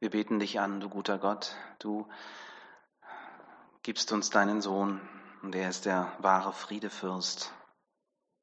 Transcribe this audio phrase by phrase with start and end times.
[0.00, 1.56] Wir beten dich an, du guter Gott.
[1.80, 2.06] Du
[3.82, 5.00] gibst uns deinen Sohn
[5.42, 7.52] und er ist der wahre Friedefürst.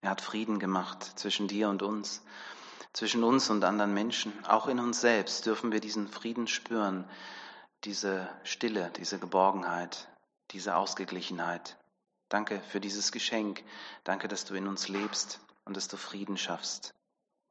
[0.02, 2.21] Er hat Frieden gemacht zwischen dir und uns,
[2.91, 4.33] zwischen uns und anderen Menschen.
[4.46, 7.10] Auch in uns selbst dürfen wir diesen Frieden spüren,
[7.85, 10.10] diese Stille, diese Geborgenheit,
[10.51, 11.78] diese Ausgeglichenheit.
[12.28, 13.63] Danke für dieses Geschenk.
[14.03, 16.94] Danke, dass du in uns lebst und dass du Frieden schaffst.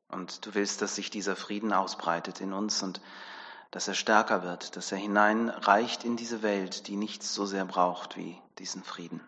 [0.09, 3.01] Und du willst, dass sich dieser Frieden ausbreitet in uns und
[3.71, 8.17] dass er stärker wird, dass er hineinreicht in diese Welt, die nichts so sehr braucht
[8.17, 9.21] wie diesen Frieden.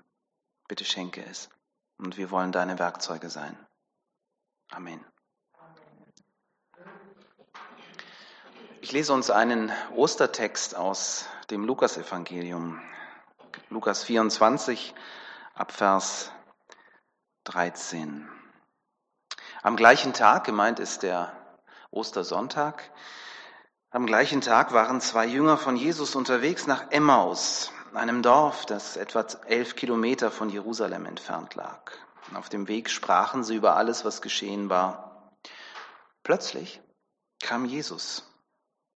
[0.68, 1.48] Bitte schenke es.
[1.98, 3.56] Und wir wollen deine Werkzeuge sein.
[4.70, 5.04] Amen.
[8.80, 12.80] Ich lese uns einen Ostertext aus dem Lukasevangelium.
[13.70, 14.94] Lukas 24
[15.54, 16.30] ab Vers
[17.44, 18.28] 13.
[19.62, 21.32] Am gleichen Tag, gemeint ist der
[21.90, 22.92] Ostersonntag,
[23.96, 29.24] am gleichen Tag waren zwei Jünger von Jesus unterwegs nach Emmaus, einem Dorf, das etwa
[29.46, 31.92] elf Kilometer von Jerusalem entfernt lag.
[32.34, 35.32] Auf dem Weg sprachen sie über alles, was geschehen war.
[36.24, 36.82] Plötzlich
[37.42, 38.30] kam Jesus,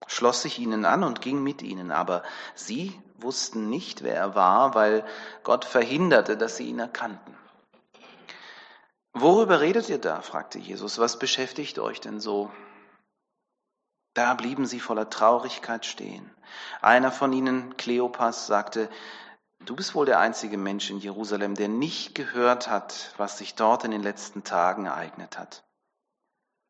[0.07, 2.23] schloss sich ihnen an und ging mit ihnen, aber
[2.55, 5.07] sie wussten nicht, wer er war, weil
[5.45, 7.35] Gott verhinderte, dass sie ihn erkannten.
[9.15, 10.21] Worüber redet ihr da?
[10.21, 10.99] fragte Jesus.
[10.99, 12.51] Was beschäftigt euch denn so?
[14.15, 16.35] Da blieben sie voller Traurigkeit stehen.
[16.81, 18.91] Einer von ihnen, Kleopas, sagte,
[19.61, 23.85] du bist wohl der einzige Mensch in Jerusalem, der nicht gehört hat, was sich dort
[23.85, 25.65] in den letzten Tagen ereignet hat.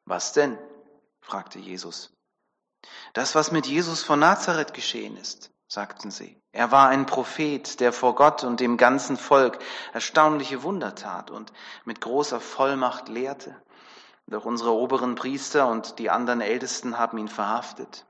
[0.04, 0.58] Was denn?
[1.20, 2.12] fragte Jesus.
[3.12, 6.36] Das, was mit Jesus von Nazareth geschehen ist sagten sie.
[6.52, 9.58] Er war ein Prophet, der vor Gott und dem ganzen Volk
[9.92, 11.52] erstaunliche Wunder tat und
[11.84, 13.54] mit großer Vollmacht lehrte.
[14.30, 18.06] Doch unsere oberen Priester und die anderen Ältesten haben ihn verhaftet,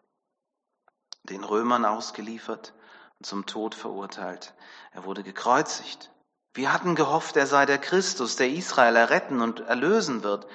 [1.24, 2.74] den Römern ausgeliefert
[3.18, 4.54] und zum Tod verurteilt.
[4.92, 6.10] Er wurde gekreuzigt.
[6.52, 10.46] Wir hatten gehofft, er sei der Christus, der Israel erretten und erlösen wird.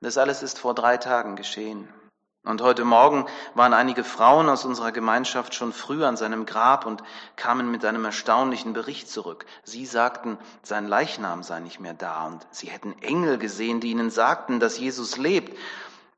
[0.00, 1.88] Das alles ist vor drei Tagen geschehen.
[2.46, 7.02] Und heute Morgen waren einige Frauen aus unserer Gemeinschaft schon früh an seinem Grab und
[7.34, 9.46] kamen mit einem erstaunlichen Bericht zurück.
[9.64, 14.10] Sie sagten, sein Leichnam sei nicht mehr da und sie hätten Engel gesehen, die ihnen
[14.10, 15.58] sagten, dass Jesus lebt.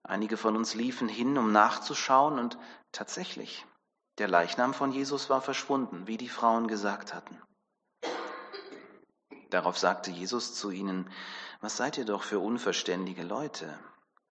[0.03, 2.59] Einige von uns liefen hin, um nachzuschauen und
[2.93, 3.65] tatsächlich,
[4.19, 7.41] der Leichnam von Jesus war verschwunden, wie die Frauen gesagt hatten.
[9.49, 11.09] Darauf sagte Jesus zu ihnen,
[11.63, 13.79] was seid ihr doch für unverständige Leute?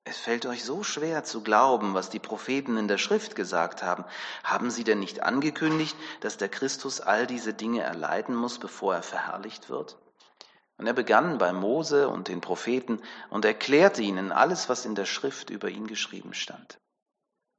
[0.09, 4.05] Es fällt euch so schwer zu glauben, was die Propheten in der Schrift gesagt haben.
[4.41, 9.03] Haben sie denn nicht angekündigt, dass der Christus all diese Dinge erleiden muss, bevor er
[9.03, 9.97] verherrlicht wird?
[10.77, 15.05] Und er begann bei Mose und den Propheten und erklärte ihnen alles, was in der
[15.05, 16.79] Schrift über ihn geschrieben stand.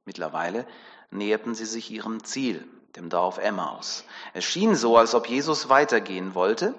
[0.05, 0.65] Mittlerweile
[1.11, 4.05] näherten sie sich ihrem Ziel, dem Dorf Emmaus.
[4.33, 6.73] Es schien so, als ob Jesus weitergehen wollte,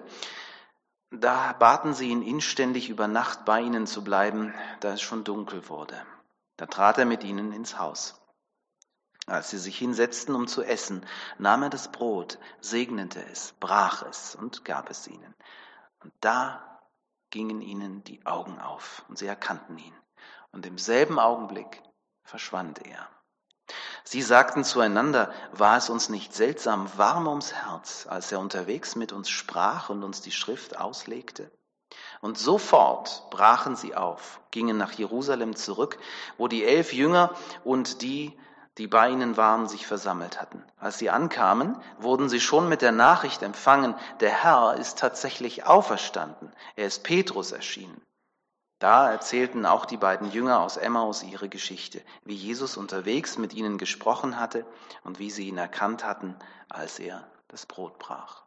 [1.10, 5.68] da baten sie ihn inständig über Nacht bei ihnen zu bleiben, da es schon dunkel
[5.68, 6.00] wurde.
[6.56, 8.20] Da trat er mit ihnen ins Haus.
[9.26, 11.06] Als sie sich hinsetzten, um zu essen,
[11.38, 15.34] nahm er das Brot, segnete es, brach es und gab es ihnen.
[16.02, 16.80] Und da
[17.30, 19.94] gingen ihnen die Augen auf und sie erkannten ihn.
[20.52, 21.82] Und im selben Augenblick
[22.24, 23.08] verschwand er.
[24.04, 29.12] Sie sagten zueinander, war es uns nicht seltsam warm ums Herz, als er unterwegs mit
[29.12, 31.50] uns sprach und uns die Schrift auslegte?
[32.20, 35.98] Und sofort brachen sie auf, gingen nach Jerusalem zurück,
[36.38, 38.38] wo die elf Jünger und die,
[38.78, 40.64] die bei ihnen waren, sich versammelt hatten.
[40.78, 46.52] Als sie ankamen, wurden sie schon mit der Nachricht empfangen, der Herr ist tatsächlich auferstanden,
[46.76, 48.00] er ist Petrus erschienen.
[48.80, 53.76] Da erzählten auch die beiden Jünger aus Emmaus ihre Geschichte, wie Jesus unterwegs mit ihnen
[53.76, 54.64] gesprochen hatte
[55.04, 56.34] und wie sie ihn erkannt hatten,
[56.70, 58.42] als er das Brot brach.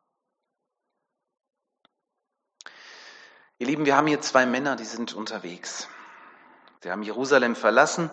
[3.60, 5.88] Ihr Lieben, wir haben hier zwei Männer, die sind unterwegs.
[6.82, 8.10] Sie haben Jerusalem verlassen.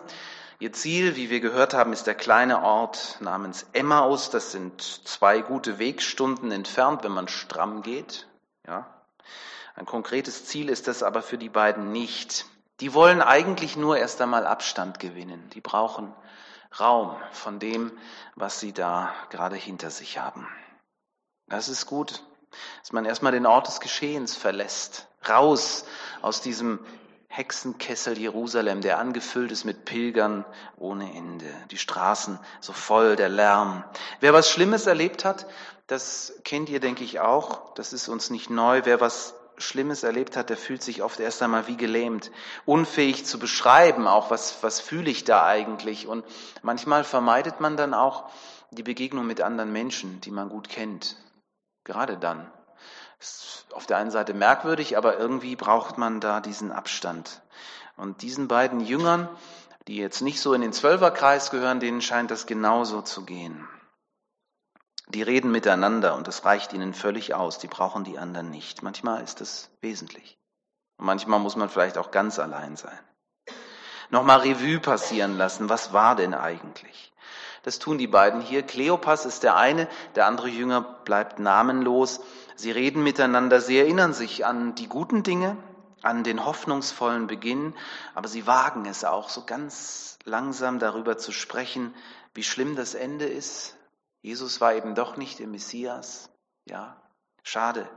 [0.59, 4.29] Ihr Ziel, wie wir gehört haben, ist der kleine Ort namens Emmaus.
[4.29, 8.27] Das sind zwei gute Wegstunden entfernt, wenn man stramm geht.
[8.67, 9.00] Ja,
[9.75, 12.45] ein konkretes Ziel ist das aber für die beiden nicht.
[12.79, 15.49] Die wollen eigentlich nur erst einmal Abstand gewinnen.
[15.53, 16.13] Die brauchen
[16.79, 17.91] Raum von dem,
[18.35, 20.47] was sie da gerade hinter sich haben.
[21.47, 22.23] Das ist gut,
[22.81, 25.85] dass man erstmal den Ort des Geschehens verlässt, raus
[26.21, 26.79] aus diesem
[27.27, 30.43] Hexenkessel Jerusalem, der angefüllt ist mit Pilgern
[30.75, 31.49] ohne Ende.
[31.71, 33.85] Die Straßen so voll, der Lärm.
[34.19, 35.45] Wer was Schlimmes erlebt hat,
[35.87, 37.73] das kennt ihr, denke ich, auch.
[37.75, 38.81] Das ist uns nicht neu.
[38.83, 42.31] Wer was Schlimmes erlebt hat, der fühlt sich oft erst einmal wie gelähmt,
[42.65, 46.07] unfähig zu beschreiben, auch was, was fühle ich da eigentlich.
[46.07, 46.25] Und
[46.61, 48.29] manchmal vermeidet man dann auch
[48.71, 51.17] die Begegnung mit anderen Menschen, die man gut kennt.
[51.83, 52.51] Gerade dann.
[53.19, 57.41] Ist auf der einen Seite merkwürdig, aber irgendwie braucht man da diesen Abstand.
[57.97, 59.29] Und diesen beiden Jüngern,
[59.87, 63.67] die jetzt nicht so in den Zwölferkreis gehören, denen scheint das genauso zu gehen.
[65.13, 67.59] Die reden miteinander und das reicht ihnen völlig aus.
[67.59, 68.81] Die brauchen die anderen nicht.
[68.81, 70.37] Manchmal ist das wesentlich.
[70.97, 72.97] Und manchmal muss man vielleicht auch ganz allein sein.
[74.09, 75.67] Nochmal Revue passieren lassen.
[75.67, 77.11] Was war denn eigentlich?
[77.63, 78.63] Das tun die beiden hier.
[78.63, 82.21] Kleopas ist der eine, der andere Jünger bleibt namenlos.
[82.55, 85.57] Sie reden miteinander, sie erinnern sich an die guten Dinge,
[86.01, 87.75] an den hoffnungsvollen Beginn,
[88.15, 91.93] aber sie wagen es auch so ganz langsam darüber zu sprechen,
[92.33, 93.75] wie schlimm das Ende ist,
[94.21, 96.29] Jesus war eben doch nicht der Messias.
[96.65, 97.01] Ja,
[97.43, 97.89] schade.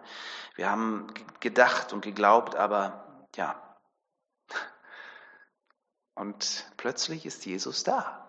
[0.54, 3.60] Wir haben gedacht und geglaubt, aber ja.
[6.14, 8.20] Und plötzlich ist Jesus da.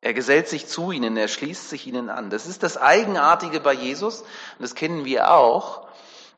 [0.00, 2.30] Er gesellt sich zu ihnen, er schließt sich ihnen an.
[2.30, 5.88] Das ist das Eigenartige bei Jesus und das kennen wir auch.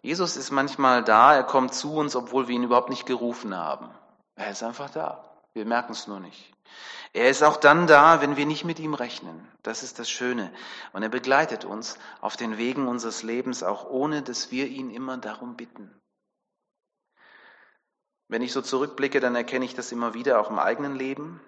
[0.03, 3.91] Jesus ist manchmal da, er kommt zu uns, obwohl wir ihn überhaupt nicht gerufen haben.
[4.35, 5.30] Er ist einfach da.
[5.53, 6.53] Wir merken es nur nicht.
[7.13, 9.49] Er ist auch dann da, wenn wir nicht mit ihm rechnen.
[9.65, 10.53] Das ist das Schöne.
[10.93, 15.17] Und er begleitet uns auf den Wegen unseres Lebens, auch ohne dass wir ihn immer
[15.17, 15.91] darum bitten.
[18.29, 21.41] Wenn ich so zurückblicke, dann erkenne ich das immer wieder auch im eigenen Leben.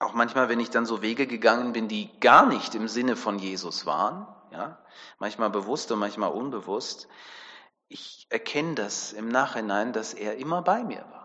[0.00, 3.38] Auch manchmal, wenn ich dann so Wege gegangen bin, die gar nicht im Sinne von
[3.38, 4.82] Jesus waren, ja,
[5.20, 7.06] manchmal bewusst und manchmal unbewusst.
[7.86, 11.17] Ich erkenne das im Nachhinein, dass er immer bei mir war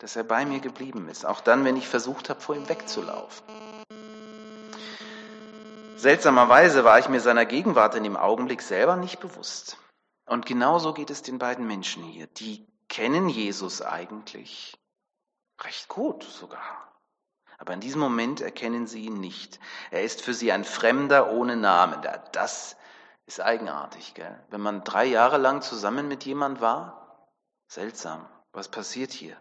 [0.00, 3.44] dass er bei mir geblieben ist, auch dann, wenn ich versucht habe, vor ihm wegzulaufen.
[5.96, 9.76] Seltsamerweise war ich mir seiner Gegenwart in dem Augenblick selber nicht bewusst.
[10.26, 12.26] Und genauso geht es den beiden Menschen hier.
[12.26, 14.78] Die kennen Jesus eigentlich
[15.60, 16.90] recht gut sogar.
[17.58, 19.60] Aber in diesem Moment erkennen sie ihn nicht.
[19.90, 22.00] Er ist für sie ein Fremder ohne Namen.
[22.32, 22.76] Das
[23.26, 24.42] ist eigenartig, gell?
[24.48, 27.28] Wenn man drei Jahre lang zusammen mit jemand war,
[27.66, 28.26] seltsam.
[28.52, 29.36] Was passiert hier?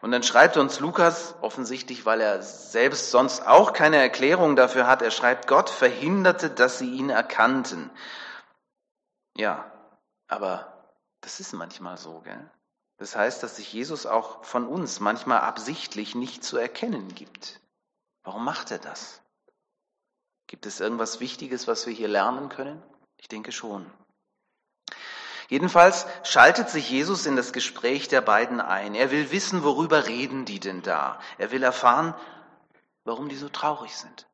[0.00, 5.00] Und dann schreibt uns Lukas, offensichtlich, weil er selbst sonst auch keine Erklärung dafür hat,
[5.00, 7.90] er schreibt, Gott verhinderte, dass sie ihn erkannten.
[9.36, 9.72] Ja,
[10.28, 10.92] aber
[11.22, 12.50] das ist manchmal so, gell?
[12.98, 17.60] Das heißt, dass sich Jesus auch von uns manchmal absichtlich nicht zu erkennen gibt.
[18.22, 19.20] Warum macht er das?
[20.46, 22.82] Gibt es irgendwas Wichtiges, was wir hier lernen können?
[23.16, 23.90] Ich denke schon.
[25.48, 28.94] Jedenfalls schaltet sich Jesus in das Gespräch der beiden ein.
[28.94, 31.20] Er will wissen, worüber reden die denn da.
[31.38, 32.14] Er will erfahren,
[33.04, 34.26] warum die so traurig sind.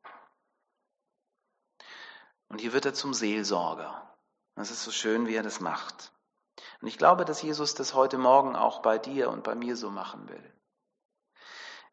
[2.47, 4.15] Und hier wird er zum Seelsorger.
[4.55, 6.11] Das ist so schön, wie er das macht.
[6.81, 9.89] Und ich glaube, dass Jesus das heute Morgen auch bei dir und bei mir so
[9.89, 10.53] machen will.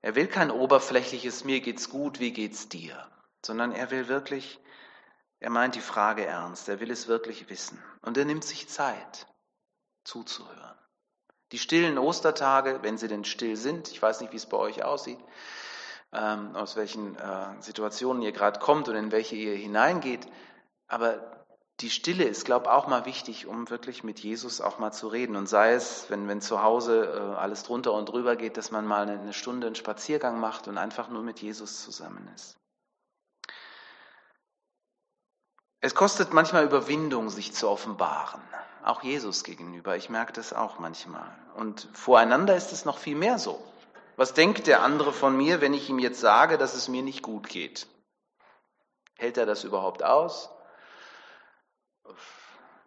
[0.00, 3.11] Er will kein oberflächliches Mir geht's gut, wie geht's dir,
[3.44, 4.61] sondern er will wirklich
[5.40, 7.82] er meint die Frage ernst, er will es wirklich wissen.
[8.02, 9.26] Und er nimmt sich Zeit,
[10.05, 10.79] zuzuhören.
[11.52, 14.85] Die stillen Ostertage, wenn sie denn still sind, ich weiß nicht, wie es bei euch
[14.85, 15.19] aussieht,
[16.12, 20.26] ähm, aus welchen äh, Situationen ihr gerade kommt und in welche ihr hineingeht,
[20.88, 21.38] aber
[21.81, 25.06] die Stille ist, glaube ich, auch mal wichtig, um wirklich mit Jesus auch mal zu
[25.06, 25.37] reden.
[25.37, 28.84] Und sei es, wenn, wenn zu Hause äh, alles drunter und drüber geht, dass man
[28.84, 32.57] mal eine, eine Stunde einen Spaziergang macht und einfach nur mit Jesus zusammen ist.
[35.81, 38.43] Es kostet manchmal Überwindung, sich zu offenbaren,
[38.82, 39.97] auch Jesus gegenüber.
[39.97, 41.31] Ich merke das auch manchmal.
[41.55, 43.63] Und voreinander ist es noch viel mehr so.
[44.17, 47.23] Was denkt der andere von mir, wenn ich ihm jetzt sage, dass es mir nicht
[47.23, 47.87] gut geht?
[49.17, 50.51] Hält er das überhaupt aus?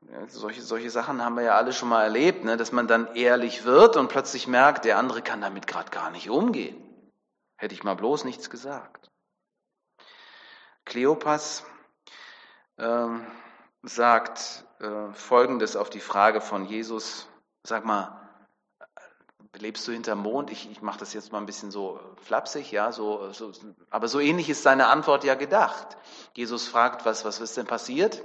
[0.09, 2.57] Ja, solche, solche Sachen haben wir ja alle schon mal erlebt, ne?
[2.57, 6.29] dass man dann ehrlich wird und plötzlich merkt, der andere kann damit gerade gar nicht
[6.29, 6.83] umgehen.
[7.55, 9.09] Hätte ich mal bloß nichts gesagt.
[10.83, 11.63] Kleopas
[12.81, 13.25] ähm,
[13.83, 17.27] sagt äh, Folgendes auf die Frage von Jesus,
[17.63, 18.19] sag mal,
[19.55, 20.51] lebst du hinterm Mond?
[20.51, 23.51] Ich, ich mache das jetzt mal ein bisschen so flapsig, ja, so, so,
[23.89, 25.97] aber so ähnlich ist seine Antwort ja gedacht.
[26.33, 28.23] Jesus fragt, was, was ist denn passiert?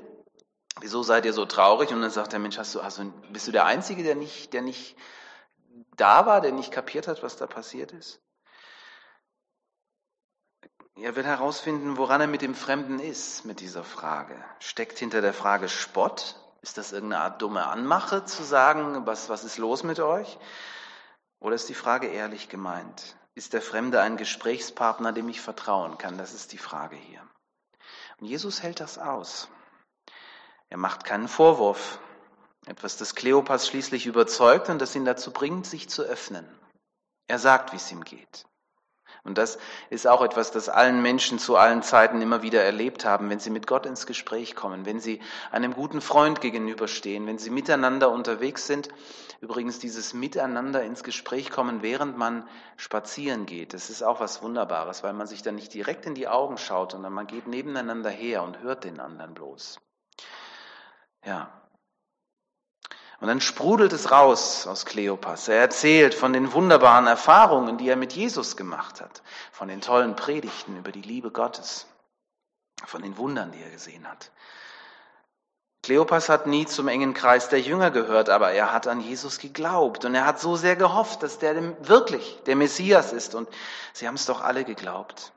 [0.81, 1.93] Wieso seid ihr so traurig?
[1.93, 4.53] Und dann sagt der Mensch, hast du, hast du, bist du der Einzige, der nicht,
[4.53, 4.97] der nicht
[5.97, 8.21] da war, der nicht kapiert hat, was da passiert ist?
[10.99, 14.35] Er will herausfinden, woran er mit dem Fremden ist, mit dieser Frage.
[14.61, 16.37] Steckt hinter der Frage Spott?
[16.63, 20.39] Ist das irgendeine Art dumme Anmache zu sagen, was, was ist los mit euch?
[21.39, 23.17] Oder ist die Frage ehrlich gemeint?
[23.35, 26.17] Ist der Fremde ein Gesprächspartner, dem ich vertrauen kann?
[26.17, 27.21] Das ist die Frage hier.
[28.19, 29.49] Und Jesus hält das aus.
[30.71, 31.99] Er macht keinen Vorwurf.
[32.65, 36.49] Etwas, das Kleopas schließlich überzeugt und das ihn dazu bringt, sich zu öffnen.
[37.29, 38.47] Er sagt, wie es ihm geht.
[39.27, 39.59] Und das
[39.91, 43.51] ist auch etwas, das allen Menschen zu allen Zeiten immer wieder erlebt haben, wenn sie
[43.51, 48.67] mit Gott ins Gespräch kommen, wenn sie einem guten Freund gegenüberstehen, wenn sie miteinander unterwegs
[48.67, 48.89] sind.
[49.41, 55.03] Übrigens dieses Miteinander ins Gespräch kommen, während man spazieren geht, das ist auch was Wunderbares,
[55.03, 58.43] weil man sich dann nicht direkt in die Augen schaut, sondern man geht nebeneinander her
[58.43, 59.79] und hört den anderen bloß.
[61.25, 61.51] Ja,
[63.21, 65.49] und dann sprudelt es raus aus Kleopas.
[65.49, 70.17] Er erzählt von den wunderbaren Erfahrungen, die er mit Jesus gemacht hat, von den tollen
[70.17, 71.87] Predigten über die Liebe Gottes,
[72.85, 74.31] von den Wundern, die er gesehen hat.
[75.83, 80.05] Kleopas hat nie zum engen Kreis der Jünger gehört, aber er hat an Jesus geglaubt
[80.05, 83.35] und er hat so sehr gehofft, dass der wirklich der Messias ist.
[83.35, 83.49] Und
[83.93, 85.33] sie haben es doch alle geglaubt,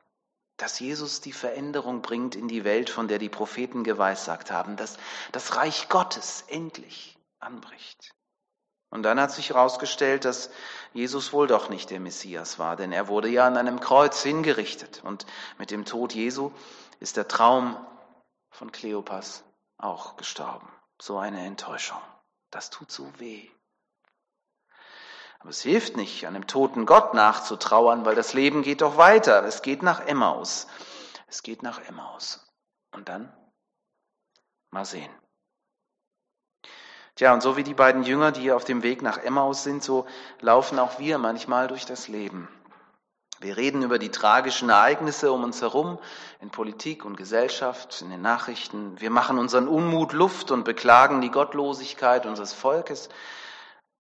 [0.58, 4.98] dass Jesus die Veränderung bringt in die Welt, von der die Propheten geweissagt haben, dass
[5.32, 8.12] das Reich Gottes endlich anbricht.
[8.92, 10.50] Und dann hat sich herausgestellt, dass
[10.94, 15.04] Jesus wohl doch nicht der Messias war, denn er wurde ja an einem Kreuz hingerichtet.
[15.04, 15.26] Und
[15.58, 16.52] mit dem Tod Jesu
[17.00, 17.78] ist der Traum
[18.50, 19.44] von Kleopas
[19.78, 20.68] auch gestorben.
[21.00, 22.02] So eine Enttäuschung.
[22.50, 23.48] Das tut so weh.
[25.40, 29.46] Aber es hilft nicht, einem toten Gott nachzutrauern, weil das Leben geht doch weiter.
[29.46, 30.68] Es geht nach Emmaus.
[31.28, 32.46] Es geht nach Emmaus.
[32.92, 33.32] Und dann?
[34.72, 35.12] Mal sehen.
[37.20, 40.06] Tja, und so wie die beiden Jünger, die auf dem Weg nach Emmaus sind, so
[40.40, 42.48] laufen auch wir manchmal durch das Leben.
[43.42, 46.00] Wir reden über die tragischen Ereignisse um uns herum,
[46.40, 49.02] in Politik und Gesellschaft, in den Nachrichten.
[49.02, 53.10] Wir machen unseren Unmut Luft und beklagen die Gottlosigkeit unseres Volkes.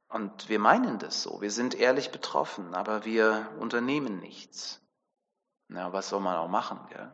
[0.07, 1.41] Und wir meinen das so.
[1.41, 4.81] Wir sind ehrlich betroffen, aber wir unternehmen nichts.
[5.67, 7.13] Na, was soll man auch machen, gell?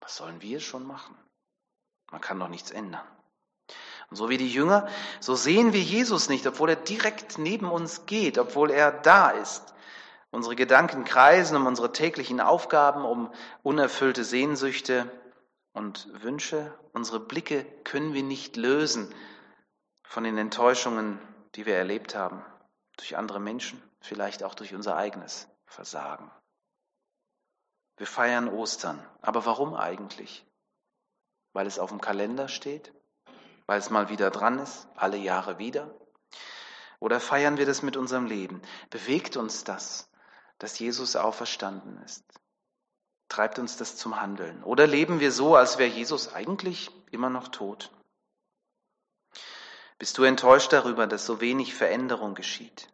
[0.00, 1.16] Was sollen wir schon machen?
[2.12, 3.00] Man kann doch nichts ändern.
[4.10, 4.88] Und so wie die Jünger,
[5.20, 9.72] so sehen wir Jesus nicht, obwohl er direkt neben uns geht, obwohl er da ist.
[10.32, 15.10] Unsere Gedanken kreisen um unsere täglichen Aufgaben, um unerfüllte Sehnsüchte
[15.72, 16.76] und Wünsche.
[16.92, 19.14] Unsere Blicke können wir nicht lösen
[20.02, 21.20] von den Enttäuschungen,
[21.54, 22.44] die wir erlebt haben,
[22.96, 26.30] durch andere Menschen, vielleicht auch durch unser eigenes Versagen.
[27.96, 29.04] Wir feiern Ostern.
[29.20, 30.44] Aber warum eigentlich?
[31.52, 32.92] Weil es auf dem Kalender steht?
[33.70, 35.94] Weil es mal wieder dran ist, alle Jahre wieder?
[36.98, 38.60] Oder feiern wir das mit unserem Leben?
[38.90, 40.10] Bewegt uns das,
[40.58, 42.24] dass Jesus auferstanden ist?
[43.28, 44.64] Treibt uns das zum Handeln?
[44.64, 47.92] Oder leben wir so, als wäre Jesus eigentlich immer noch tot?
[50.00, 52.88] Bist du enttäuscht darüber, dass so wenig Veränderung geschieht?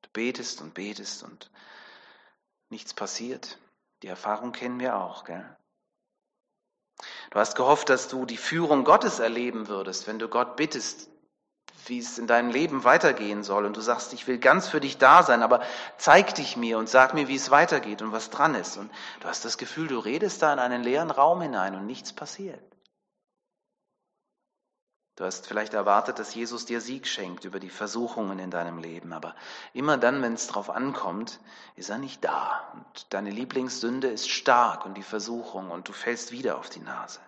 [0.00, 1.50] Du betest und betest und
[2.70, 3.58] nichts passiert.
[4.02, 5.58] Die Erfahrung kennen wir auch, gell?
[7.30, 11.08] Du hast gehofft, dass du die Führung Gottes erleben würdest, wenn du Gott bittest,
[11.86, 13.64] wie es in deinem Leben weitergehen soll.
[13.64, 15.62] Und du sagst, ich will ganz für dich da sein, aber
[15.96, 18.76] zeig dich mir und sag mir, wie es weitergeht und was dran ist.
[18.76, 18.90] Und
[19.20, 22.60] du hast das Gefühl, du redest da in einen leeren Raum hinein und nichts passiert.
[25.20, 29.12] Du hast vielleicht erwartet, dass Jesus dir Sieg schenkt über die Versuchungen in deinem Leben,
[29.12, 29.34] aber
[29.74, 31.40] immer dann, wenn es darauf ankommt,
[31.76, 32.72] ist er nicht da.
[32.72, 37.20] Und deine Lieblingssünde ist stark und die Versuchung und du fällst wieder auf die Nase.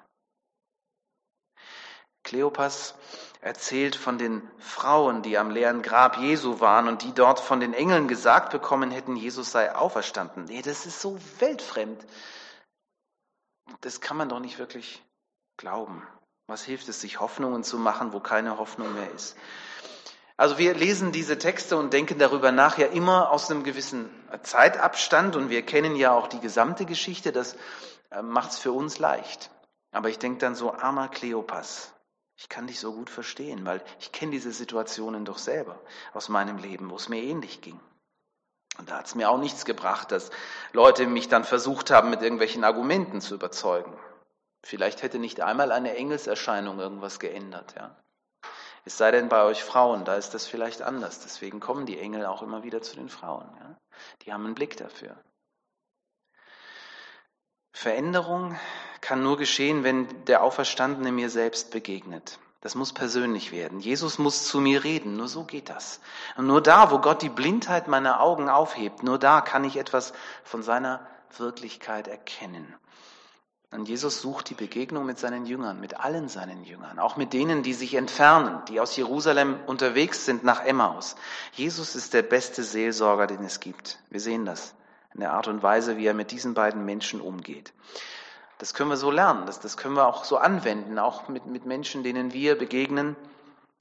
[2.22, 2.94] Kleopas
[3.42, 7.74] erzählt von den Frauen, die am leeren Grab Jesu waren und die dort von den
[7.74, 10.46] Engeln gesagt bekommen hätten, Jesus sei auferstanden.
[10.46, 12.02] Nee, das ist so weltfremd.
[13.82, 15.04] Das kann man doch nicht wirklich
[15.58, 16.06] glauben.
[16.52, 19.38] Was hilft es, sich Hoffnungen zu machen, wo keine Hoffnung mehr ist?
[20.36, 24.10] Also wir lesen diese Texte und denken darüber nach ja immer aus einem gewissen
[24.42, 27.56] Zeitabstand und wir kennen ja auch die gesamte Geschichte, das
[28.10, 29.50] äh, macht es für uns leicht.
[29.92, 31.90] Aber ich denke dann so, armer Kleopas,
[32.36, 35.80] ich kann dich so gut verstehen, weil ich kenne diese Situationen doch selber
[36.12, 37.80] aus meinem Leben, wo es mir ähnlich ging.
[38.76, 40.28] Und da hat es mir auch nichts gebracht, dass
[40.74, 43.94] Leute mich dann versucht haben, mit irgendwelchen Argumenten zu überzeugen.
[44.62, 47.96] Vielleicht hätte nicht einmal eine Engelserscheinung irgendwas geändert, ja.
[48.84, 51.20] Es sei denn bei euch Frauen, da ist das vielleicht anders.
[51.20, 53.48] Deswegen kommen die Engel auch immer wieder zu den Frauen.
[53.60, 53.76] Ja?
[54.22, 55.16] Die haben einen Blick dafür.
[57.72, 58.58] Veränderung
[59.00, 62.38] kann nur geschehen, wenn der Auferstandene mir selbst begegnet.
[62.60, 63.80] Das muss persönlich werden.
[63.80, 65.16] Jesus muss zu mir reden.
[65.16, 66.00] Nur so geht das.
[66.36, 70.12] Und nur da, wo Gott die Blindheit meiner Augen aufhebt, nur da kann ich etwas
[70.44, 71.06] von seiner
[71.38, 72.74] Wirklichkeit erkennen.
[73.72, 77.62] Und Jesus sucht die Begegnung mit seinen Jüngern, mit allen seinen Jüngern, auch mit denen,
[77.62, 81.16] die sich entfernen, die aus Jerusalem unterwegs sind nach Emmaus.
[81.52, 83.98] Jesus ist der beste Seelsorger, den es gibt.
[84.10, 84.74] Wir sehen das
[85.14, 87.72] in der Art und Weise, wie er mit diesen beiden Menschen umgeht.
[88.58, 91.64] Das können wir so lernen, das, das können wir auch so anwenden, auch mit, mit
[91.64, 93.16] Menschen, denen wir begegnen,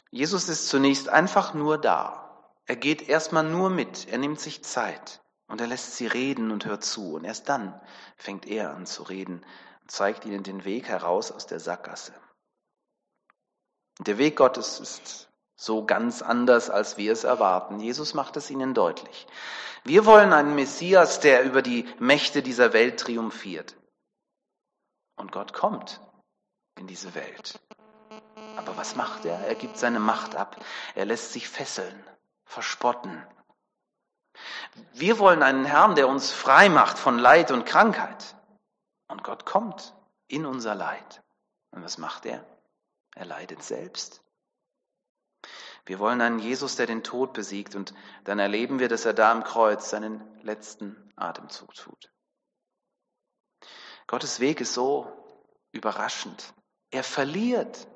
[0.10, 2.30] Jesus ist zunächst einfach nur da.
[2.66, 4.08] Er geht erstmal nur mit.
[4.10, 7.14] Er nimmt sich Zeit und er lässt sie reden und hört zu.
[7.16, 7.80] Und erst dann
[8.18, 9.42] fängt er an zu reden
[9.92, 12.14] zeigt ihnen den Weg heraus aus der Sackgasse.
[14.00, 17.80] Der Weg Gottes ist so ganz anders, als wir es erwarten.
[17.80, 19.28] Jesus macht es ihnen deutlich.
[19.84, 23.76] Wir wollen einen Messias, der über die Mächte dieser Welt triumphiert.
[25.18, 26.02] Und Gott kommt
[26.80, 27.60] in diese Welt.
[28.58, 29.40] Aber was macht er?
[29.40, 30.64] Er gibt seine Macht ab.
[30.96, 32.04] Er lässt sich fesseln,
[32.46, 33.24] verspotten.
[34.94, 38.36] Wir wollen einen Herrn, der uns frei macht von Leid und Krankheit.
[39.12, 39.94] Und Gott kommt
[40.28, 41.22] in unser Leid.
[41.72, 42.46] Und was macht er?
[43.14, 44.22] Er leidet selbst.
[45.86, 47.76] Wir wollen einen Jesus, der den Tod besiegt.
[47.76, 52.10] Und dann erleben wir, dass er da am Kreuz seinen letzten Atemzug tut.
[54.08, 55.12] Gottes Weg ist so
[55.74, 56.54] überraschend.
[56.90, 57.88] Er verliert.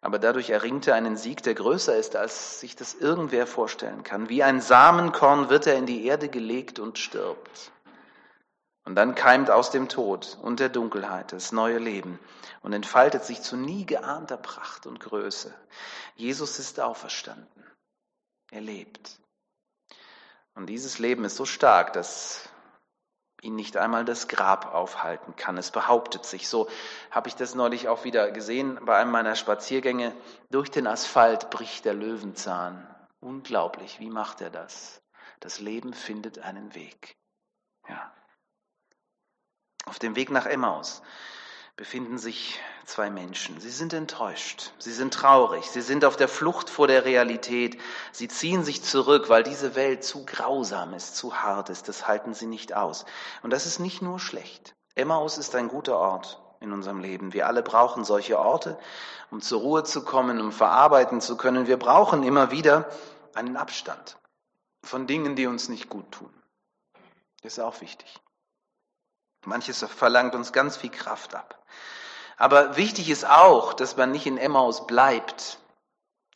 [0.00, 4.30] Aber dadurch erringt er einen Sieg, der größer ist, als sich das irgendwer vorstellen kann.
[4.30, 7.72] Wie ein Samenkorn wird er in die Erde gelegt und stirbt.
[8.84, 12.18] Und dann keimt aus dem Tod und der Dunkelheit das neue Leben
[12.62, 15.54] und entfaltet sich zu nie geahnter Pracht und Größe.
[16.16, 17.64] Jesus ist auferstanden.
[18.50, 19.18] Er lebt.
[20.54, 22.48] Und dieses Leben ist so stark, dass
[23.44, 25.58] ihn nicht einmal das Grab aufhalten kann.
[25.58, 26.48] Es behauptet sich.
[26.48, 26.68] So
[27.10, 30.14] habe ich das neulich auch wieder gesehen bei einem meiner Spaziergänge.
[30.50, 32.86] Durch den Asphalt bricht der Löwenzahn.
[33.20, 34.00] Unglaublich.
[34.00, 35.02] Wie macht er das?
[35.40, 37.16] Das Leben findet einen Weg.
[37.88, 38.12] Ja.
[39.86, 41.02] Auf dem Weg nach Emmaus
[41.76, 43.60] befinden sich zwei Menschen.
[43.60, 47.80] Sie sind enttäuscht, sie sind traurig, sie sind auf der Flucht vor der Realität,
[48.12, 52.32] sie ziehen sich zurück, weil diese Welt zu grausam ist, zu hart ist, das halten
[52.34, 53.04] sie nicht aus.
[53.42, 54.74] Und das ist nicht nur schlecht.
[54.94, 57.32] Emmaus ist ein guter Ort in unserem Leben.
[57.32, 58.78] Wir alle brauchen solche Orte,
[59.30, 61.66] um zur Ruhe zu kommen, um verarbeiten zu können.
[61.66, 62.88] Wir brauchen immer wieder
[63.34, 64.16] einen Abstand
[64.84, 66.32] von Dingen, die uns nicht gut tun.
[67.42, 68.20] Das ist auch wichtig.
[69.46, 71.64] Manches verlangt uns ganz viel Kraft ab.
[72.36, 75.58] Aber wichtig ist auch, dass man nicht in Emmaus bleibt.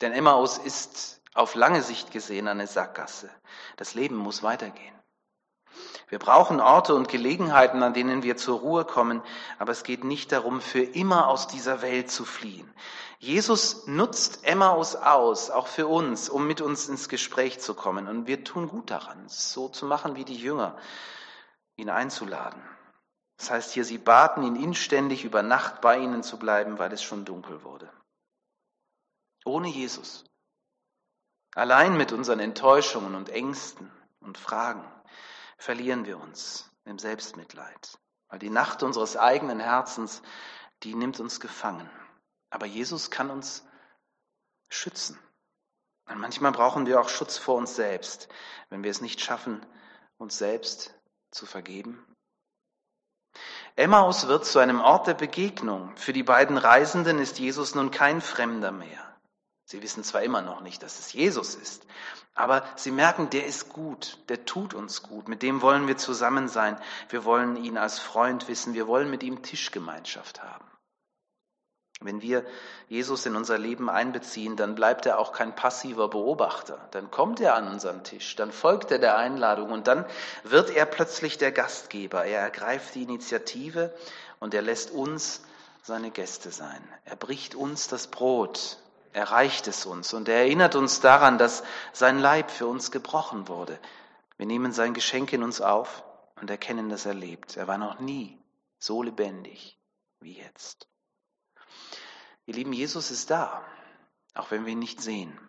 [0.01, 3.29] Denn Emmaus ist auf lange Sicht gesehen eine Sackgasse.
[3.77, 4.95] Das Leben muss weitergehen.
[6.09, 9.21] Wir brauchen Orte und Gelegenheiten, an denen wir zur Ruhe kommen,
[9.59, 12.73] aber es geht nicht darum, für immer aus dieser Welt zu fliehen.
[13.19, 18.07] Jesus nutzt Emmaus aus, auch für uns, um mit uns ins Gespräch zu kommen.
[18.07, 20.77] Und wir tun gut daran, es so zu machen wie die Jünger,
[21.75, 22.61] ihn einzuladen.
[23.39, 27.01] Das heißt hier, sie baten ihn inständig, über Nacht bei ihnen zu bleiben, weil es
[27.01, 27.89] schon dunkel wurde.
[29.45, 30.25] Ohne Jesus.
[31.55, 34.83] Allein mit unseren Enttäuschungen und Ängsten und Fragen
[35.57, 37.97] verlieren wir uns im Selbstmitleid,
[38.27, 40.21] weil die Nacht unseres eigenen Herzens,
[40.83, 41.89] die nimmt uns gefangen.
[42.49, 43.65] Aber Jesus kann uns
[44.69, 45.17] schützen.
[46.09, 48.27] Und manchmal brauchen wir auch Schutz vor uns selbst,
[48.67, 49.65] wenn wir es nicht schaffen,
[50.17, 50.93] uns selbst
[51.31, 52.05] zu vergeben
[53.79, 55.93] Emmaus wird zu einem Ort der Begegnung.
[55.95, 59.15] Für die beiden Reisenden ist Jesus nun kein Fremder mehr.
[59.63, 61.85] Sie wissen zwar immer noch nicht, dass es Jesus ist,
[62.35, 66.49] aber sie merken, der ist gut, der tut uns gut, mit dem wollen wir zusammen
[66.49, 70.68] sein, wir wollen ihn als Freund wissen, wir wollen mit ihm Tischgemeinschaft haben.
[72.01, 72.45] Wenn wir
[72.87, 76.87] Jesus in unser Leben einbeziehen, dann bleibt er auch kein passiver Beobachter.
[76.91, 80.05] Dann kommt er an unseren Tisch, dann folgt er der Einladung und dann
[80.43, 82.23] wird er plötzlich der Gastgeber.
[82.23, 83.93] Er ergreift die Initiative
[84.39, 85.41] und er lässt uns
[85.81, 86.81] seine Gäste sein.
[87.03, 88.77] Er bricht uns das Brot,
[89.11, 93.49] er reicht es uns und er erinnert uns daran, dass sein Leib für uns gebrochen
[93.49, 93.77] wurde.
[94.37, 96.03] Wir nehmen sein Geschenk in uns auf
[96.39, 97.57] und erkennen, dass er lebt.
[97.57, 98.39] Er war noch nie
[98.77, 99.77] so lebendig
[100.21, 100.87] wie jetzt.
[102.49, 103.63] Ihr Lieben, Jesus ist da,
[104.33, 105.39] auch wenn wir ihn nicht sehen.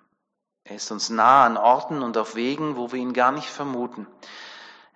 [0.64, 4.06] Er ist uns nah an Orten und auf Wegen, wo wir ihn gar nicht vermuten.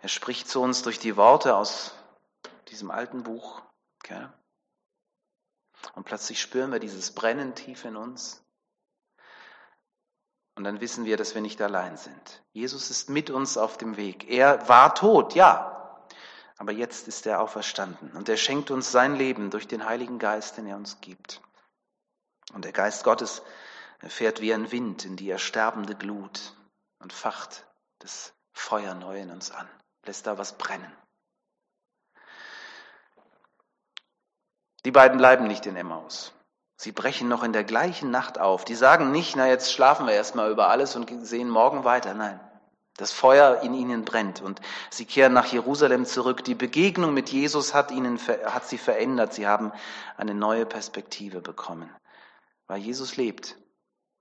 [0.02, 1.94] Er spricht zu uns durch die Worte aus
[2.68, 3.62] diesem alten Buch.
[4.00, 4.28] Okay?
[5.94, 8.44] Und plötzlich spüren wir dieses Brennen tief in uns.
[10.56, 12.42] Und dann wissen wir, dass wir nicht allein sind.
[12.52, 14.28] Jesus ist mit uns auf dem Weg.
[14.28, 16.04] Er war tot, ja.
[16.58, 18.12] Aber jetzt ist er auferstanden.
[18.12, 21.40] Und er schenkt uns sein Leben durch den Heiligen Geist, den er uns gibt.
[22.54, 23.42] Und der Geist Gottes
[24.00, 26.54] fährt wie ein Wind in die ersterbende Glut
[27.00, 27.66] und facht
[27.98, 29.68] das Feuer neu in uns an,
[30.06, 30.92] lässt da was brennen.
[34.84, 36.32] Die beiden bleiben nicht in Emmaus.
[36.76, 38.64] Sie brechen noch in der gleichen Nacht auf.
[38.64, 42.12] Die sagen nicht, na jetzt schlafen wir erstmal über alles und sehen morgen weiter.
[42.14, 42.38] Nein,
[42.96, 46.44] das Feuer in ihnen brennt und sie kehren nach Jerusalem zurück.
[46.44, 49.32] Die Begegnung mit Jesus hat ihnen, hat sie verändert.
[49.32, 49.72] Sie haben
[50.16, 51.90] eine neue Perspektive bekommen.
[52.66, 53.57] Weil Jesus lebt,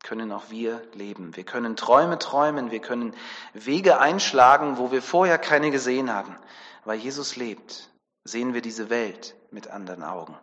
[0.04, 1.36] können auch wir leben.
[1.36, 3.16] Wir können Träume träumen, wir können
[3.54, 6.36] Wege einschlagen, wo wir vorher keine gesehen haben.
[6.84, 7.90] Weil Jesus lebt,
[8.24, 10.38] sehen wir diese Welt mit anderen Augen.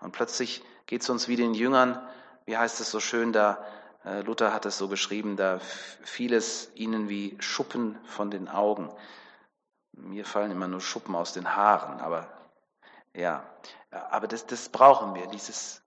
[0.00, 2.06] Und plötzlich geht es uns wie den Jüngern,
[2.44, 3.64] wie heißt es so schön da,
[4.04, 5.58] äh, Luther hat es so geschrieben, da
[6.02, 8.90] fiel es ihnen wie Schuppen von den Augen.
[9.92, 12.28] Mir fallen immer nur Schuppen aus den Haaren, aber
[13.14, 13.44] ja,
[13.90, 15.82] aber das, das brauchen wir, dieses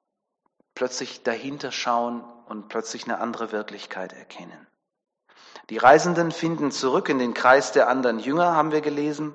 [0.76, 4.68] plötzlich dahinter schauen und plötzlich eine andere Wirklichkeit erkennen.
[5.70, 9.34] Die Reisenden finden zurück in den Kreis der anderen Jünger, haben wir gelesen.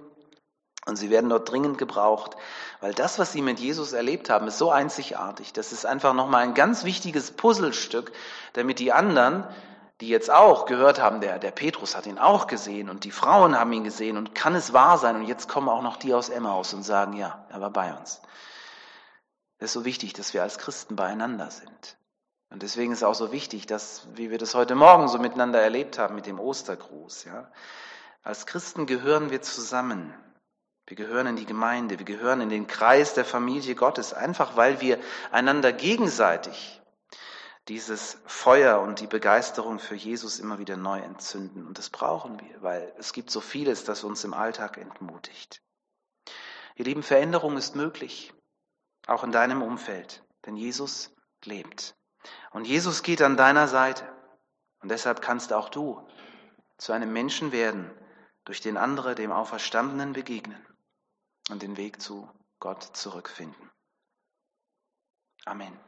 [0.87, 2.37] Und sie werden dort dringend gebraucht,
[2.81, 5.53] weil das, was sie mit Jesus erlebt haben, ist so einzigartig.
[5.53, 8.13] Das ist einfach nochmal ein ganz wichtiges Puzzlestück,
[8.53, 9.45] damit die anderen,
[10.01, 13.59] die jetzt auch gehört haben, der, der Petrus hat ihn auch gesehen und die Frauen
[13.59, 15.17] haben ihn gesehen und kann es wahr sein?
[15.17, 18.21] Und jetzt kommen auch noch die aus Emmaus und sagen, ja, er war bei uns.
[19.59, 21.97] Es ist so wichtig, dass wir als Christen beieinander sind.
[22.51, 25.61] Und deswegen ist es auch so wichtig, dass, wie wir das heute Morgen so miteinander
[25.61, 27.51] erlebt haben mit dem Ostergruß, ja.
[28.23, 30.13] Als Christen gehören wir zusammen.
[30.87, 34.81] Wir gehören in die Gemeinde, wir gehören in den Kreis der Familie Gottes, einfach weil
[34.81, 34.99] wir
[35.33, 36.81] einander gegenseitig
[37.69, 41.67] dieses Feuer und die Begeisterung für Jesus immer wieder neu entzünden.
[41.67, 45.63] Und das brauchen wir, weil es gibt so vieles, das uns im Alltag entmutigt.
[46.77, 48.33] Ihr Lieben, Veränderung ist möglich,
[49.07, 51.15] auch in deinem Umfeld, denn Jesus
[51.45, 51.97] lebt.
[52.51, 54.13] Und Jesus geht an deiner Seite.
[54.81, 56.07] Und deshalb kannst auch du
[56.77, 57.91] zu einem Menschen werden,
[58.45, 60.65] durch den andere dem Auferstandenen begegnen
[61.51, 63.71] und den Weg zu Gott zurückfinden.
[65.45, 65.86] Amen.